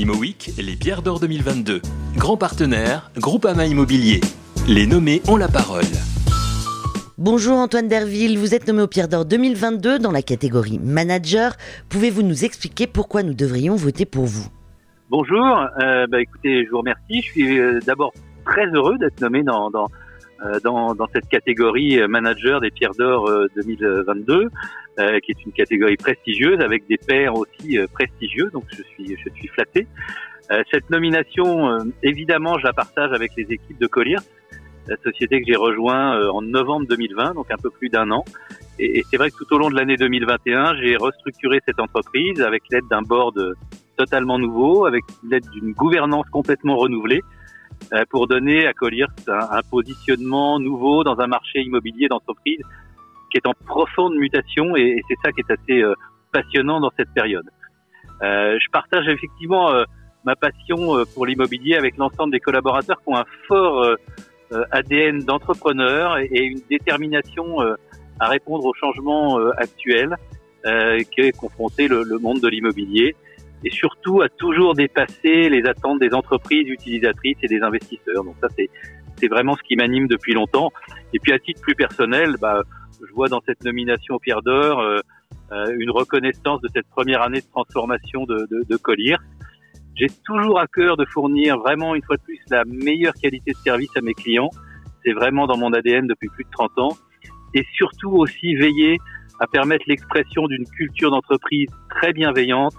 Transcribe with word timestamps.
ImoWeek, 0.00 0.52
les 0.56 0.76
pierres 0.76 1.02
d'or 1.02 1.20
2022. 1.20 1.82
Grand 2.16 2.38
partenaire, 2.38 3.10
Groupama 3.18 3.66
Immobilier. 3.66 4.22
Les 4.66 4.86
nommés 4.86 5.20
ont 5.28 5.36
la 5.36 5.48
parole. 5.48 5.84
Bonjour 7.18 7.58
Antoine 7.58 7.86
Derville, 7.86 8.38
vous 8.38 8.54
êtes 8.54 8.66
nommé 8.66 8.80
au 8.80 8.86
Pierre 8.86 9.08
d'Or 9.08 9.26
2022 9.26 9.98
dans 9.98 10.10
la 10.10 10.22
catégorie 10.22 10.78
Manager. 10.82 11.52
Pouvez-vous 11.90 12.22
nous 12.22 12.46
expliquer 12.46 12.86
pourquoi 12.86 13.22
nous 13.22 13.34
devrions 13.34 13.76
voter 13.76 14.06
pour 14.06 14.24
vous? 14.24 14.48
Bonjour, 15.10 15.66
euh, 15.82 16.06
bah, 16.06 16.22
écoutez, 16.22 16.64
je 16.64 16.70
vous 16.70 16.78
remercie. 16.78 17.20
Je 17.20 17.32
suis 17.32 17.58
euh, 17.58 17.80
d'abord 17.86 18.14
très 18.46 18.68
heureux 18.68 18.96
d'être 18.96 19.20
nommé 19.20 19.42
dans, 19.42 19.70
dans, 19.70 19.88
euh, 20.46 20.60
dans, 20.64 20.94
dans, 20.94 21.08
cette 21.12 21.28
catégorie 21.28 22.00
Manager 22.08 22.62
des 22.62 22.70
Pierres 22.70 22.94
d'Or 22.98 23.30
2022, 23.54 24.48
euh, 24.98 25.20
qui 25.20 25.32
est 25.32 25.44
une 25.44 25.52
catégorie 25.52 25.96
prestigieuse 25.96 26.60
avec 26.60 26.86
des 26.88 26.98
pairs 26.98 27.34
aussi 27.34 27.78
prestigieux, 27.92 28.50
donc 28.52 28.64
je 28.70 28.82
suis, 28.82 29.16
je 29.16 29.30
suis 29.34 29.48
flatté. 29.48 29.86
cette 30.70 30.90
nomination, 30.90 31.78
évidemment, 32.02 32.58
je 32.58 32.64
la 32.64 32.72
partage 32.72 33.12
avec 33.12 33.30
les 33.36 33.44
équipes 33.52 33.78
de 33.78 33.86
Collier 33.86 34.16
la 34.90 34.96
société 35.04 35.40
que 35.40 35.46
j'ai 35.46 35.56
rejoint 35.56 36.16
euh, 36.16 36.30
en 36.30 36.42
novembre 36.42 36.86
2020, 36.88 37.34
donc 37.34 37.50
un 37.50 37.56
peu 37.56 37.70
plus 37.70 37.88
d'un 37.88 38.10
an. 38.10 38.24
Et, 38.78 39.02
c'est 39.10 39.16
vrai 39.16 39.30
que 39.30 39.36
tout 39.36 39.52
au 39.54 39.58
long 39.58 39.70
de 39.70 39.76
l'année 39.76 39.96
2021, 39.96 40.76
j'ai 40.76 40.96
restructuré 40.96 41.60
cette 41.66 41.80
entreprise 41.80 42.40
avec 42.40 42.62
l'aide 42.70 42.86
d'un 42.90 43.02
board 43.02 43.54
totalement 43.96 44.38
nouveau, 44.38 44.86
avec 44.86 45.04
l'aide 45.28 45.48
d'une 45.50 45.72
gouvernance 45.72 46.26
complètement 46.30 46.76
renouvelée, 46.76 47.22
euh, 47.92 48.04
pour 48.10 48.26
donner 48.26 48.66
à 48.66 48.72
Colliers 48.72 49.06
un, 49.28 49.62
positionnement 49.70 50.58
nouveau 50.58 51.04
dans 51.04 51.18
un 51.20 51.26
marché 51.26 51.60
immobilier 51.60 52.08
d'entreprise 52.08 52.60
qui 53.30 53.38
est 53.38 53.46
en 53.46 53.54
profonde 53.66 54.14
mutation 54.14 54.76
et, 54.76 55.02
c'est 55.08 55.16
ça 55.24 55.32
qui 55.32 55.40
est 55.40 55.52
assez 55.52 55.82
euh, 55.82 55.94
passionnant 56.32 56.80
dans 56.80 56.92
cette 56.96 57.12
période. 57.12 57.48
je 58.22 58.70
partage 58.70 59.08
effectivement 59.08 59.72
ma 60.24 60.36
passion 60.36 61.04
pour 61.14 61.26
l'immobilier 61.26 61.74
avec 61.74 61.96
l'ensemble 61.96 62.30
des 62.30 62.38
collaborateurs 62.38 62.98
qui 63.02 63.08
ont 63.08 63.16
un 63.16 63.24
fort 63.48 63.96
euh, 64.52 64.64
ADN 64.72 65.20
d'entrepreneur 65.20 66.18
et 66.18 66.42
une 66.42 66.60
détermination 66.68 67.62
euh, 67.62 67.76
à 68.18 68.26
répondre 68.26 68.64
aux 68.64 68.74
changements 68.74 69.38
euh, 69.38 69.52
actuels 69.56 70.16
qu'est 70.62 71.34
confronté 71.34 71.88
le, 71.88 72.02
le 72.02 72.18
monde 72.18 72.40
de 72.40 72.48
l'immobilier 72.48 73.16
et 73.64 73.70
surtout 73.70 74.20
à 74.20 74.28
toujours 74.28 74.74
dépasser 74.74 75.48
les 75.48 75.64
attentes 75.64 76.00
des 76.00 76.12
entreprises 76.12 76.68
utilisatrices 76.68 77.38
et 77.42 77.46
des 77.46 77.62
investisseurs. 77.62 78.24
Donc 78.24 78.34
ça, 78.42 78.48
c'est 78.58 78.68
c'est 79.16 79.28
vraiment 79.28 79.56
ce 79.56 79.62
qui 79.62 79.76
m'anime 79.76 80.06
depuis 80.06 80.34
longtemps. 80.34 80.70
Et 81.14 81.18
puis 81.18 81.32
à 81.32 81.38
titre 81.38 81.62
plus 81.62 81.74
personnel, 81.74 82.36
bah, 82.38 82.62
je 83.06 83.12
vois 83.14 83.28
dans 83.28 83.40
cette 83.46 83.64
nomination 83.64 84.16
au 84.16 84.18
Pierre 84.18 84.42
d'Or 84.42 84.80
euh, 85.52 85.66
une 85.78 85.90
reconnaissance 85.90 86.60
de 86.60 86.68
cette 86.72 86.86
première 86.88 87.22
année 87.22 87.40
de 87.40 87.46
transformation 87.46 88.24
de, 88.24 88.46
de, 88.50 88.76
Collier. 88.76 89.16
J'ai 89.96 90.06
toujours 90.24 90.60
à 90.60 90.68
cœur 90.68 90.96
de 90.96 91.04
fournir 91.04 91.58
vraiment 91.58 91.96
une 91.96 92.02
fois 92.04 92.16
de 92.16 92.22
plus 92.22 92.38
la 92.50 92.64
meilleure 92.64 93.14
qualité 93.14 93.50
de 93.52 93.56
service 93.56 93.90
à 93.96 94.00
mes 94.00 94.14
clients. 94.14 94.50
C'est 95.04 95.12
vraiment 95.12 95.48
dans 95.48 95.56
mon 95.56 95.72
ADN 95.72 96.06
depuis 96.06 96.28
plus 96.28 96.44
de 96.44 96.50
30 96.50 96.78
ans. 96.78 96.96
Et 97.54 97.64
surtout 97.74 98.12
aussi 98.12 98.54
veiller 98.54 98.98
à 99.40 99.48
permettre 99.48 99.84
l'expression 99.88 100.46
d'une 100.46 100.64
culture 100.66 101.10
d'entreprise 101.10 101.68
très 101.88 102.12
bienveillante 102.12 102.74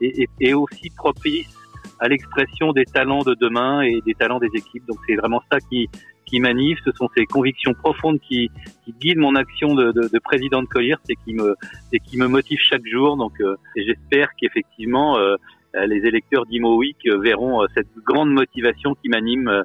et, 0.00 0.54
aussi 0.54 0.90
propice 0.96 1.56
à 2.00 2.08
l'expression 2.08 2.72
des 2.72 2.84
talents 2.84 3.22
de 3.22 3.34
demain 3.34 3.82
et 3.82 4.00
des 4.04 4.14
talents 4.14 4.40
des 4.40 4.50
équipes. 4.52 4.84
Donc 4.88 4.98
c'est 5.06 5.14
vraiment 5.14 5.42
ça 5.50 5.60
qui, 5.60 5.88
qui 6.26 6.40
m'anime, 6.40 6.76
ce 6.84 6.90
sont 6.92 7.08
ces 7.16 7.24
convictions 7.24 7.72
profondes 7.72 8.18
qui, 8.20 8.50
qui 8.84 8.94
guident 9.00 9.18
mon 9.18 9.34
action 9.36 9.74
de, 9.74 9.92
de, 9.92 10.08
de 10.12 10.18
président 10.18 10.62
de 10.62 10.66
Collier 10.66 10.96
et 11.08 11.14
qui 11.24 11.34
me 11.34 11.54
et 11.92 12.00
qui 12.00 12.18
me 12.18 12.26
motivent 12.26 12.60
chaque 12.60 12.86
jour. 12.86 13.16
Donc 13.16 13.40
euh, 13.40 13.56
j'espère 13.76 14.28
qu'effectivement 14.38 15.18
euh, 15.18 15.36
euh, 15.76 15.86
les 15.86 16.06
électeurs 16.06 16.46
d'Imo 16.46 16.76
Week 16.76 16.96
euh, 17.06 17.18
verront 17.18 17.62
euh, 17.62 17.66
cette 17.74 17.88
grande 18.04 18.30
motivation 18.30 18.94
qui 18.94 19.08
m'anime 19.08 19.62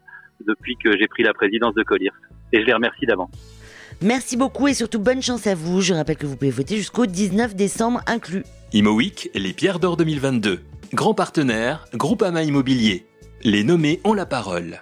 depuis 0.47 0.75
que 0.75 0.97
j'ai 0.97 1.07
pris 1.07 1.23
la 1.23 1.33
présidence 1.33 1.73
de 1.75 1.83
Collier. 1.83 2.09
Et 2.51 2.61
je 2.61 2.65
les 2.65 2.73
remercie 2.73 3.05
d'avance. 3.05 3.31
Merci 4.01 4.35
beaucoup 4.35 4.67
et 4.67 4.73
surtout 4.73 4.99
bonne 4.99 5.21
chance 5.21 5.45
à 5.45 5.55
vous. 5.55 5.81
Je 5.81 5.93
rappelle 5.93 6.17
que 6.17 6.25
vous 6.25 6.35
pouvez 6.35 6.51
voter 6.51 6.75
jusqu'au 6.77 7.05
19 7.05 7.55
décembre 7.55 8.01
inclus. 8.07 8.43
Imo 8.73 8.91
Week, 8.91 9.29
les 9.35 9.53
pierres 9.53 9.79
d'or 9.79 9.95
2022. 9.97 10.59
Grand 10.93 11.13
partenaire, 11.13 11.85
Groupama 11.93 12.43
Immobilier. 12.43 13.05
Les 13.43 13.63
nommés 13.63 14.01
ont 14.03 14.13
la 14.13 14.25
parole. 14.25 14.81